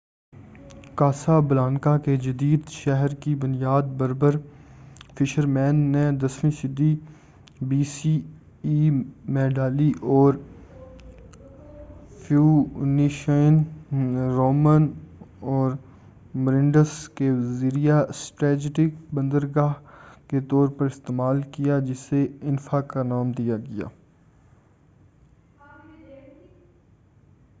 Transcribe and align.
کاسا 0.95 1.39
Blanca 1.39 1.97
کے 1.97 2.15
جدید 2.15 2.69
شہر 2.69 3.13
کی 3.15 3.33
بنیاد 3.35 3.83
بربر 3.97 4.35
فشرمین 5.19 5.75
نے 5.91 6.03
10ویں 6.23 6.51
صدی 6.51 6.95
بی 7.61 7.83
سی 7.83 8.11
ای 8.63 8.89
میں 9.25 9.47
ڈالی 9.49 9.91
اور 10.07 10.33
فوئنشین 12.19 13.61
رومن 14.35 14.87
اور 15.53 15.71
مرینڈس 16.35 17.09
کے 17.09 17.31
ذریعہ 17.59 18.03
اسٹریٹجک 18.09 19.13
بندرگاہ 19.13 19.73
کے 20.27 20.39
طور 20.49 20.67
پر 20.67 20.85
استعمال 20.85 21.41
کیا 21.51 21.79
جسے 21.79 22.25
انفا 22.41 22.81
کا 22.81 23.03
نام 23.03 23.31
دیا 23.31 23.57
گیا 23.57 23.87